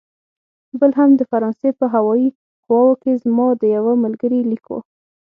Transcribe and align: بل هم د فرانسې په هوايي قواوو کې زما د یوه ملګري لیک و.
بل 0.79 0.91
هم 0.99 1.09
د 1.15 1.21
فرانسې 1.31 1.69
په 1.79 1.85
هوايي 1.93 2.29
قواوو 2.65 2.99
کې 3.01 3.11
زما 3.23 3.47
د 3.61 3.63
یوه 3.75 3.93
ملګري 4.03 4.39
لیک 4.49 4.65
و. 4.69 4.73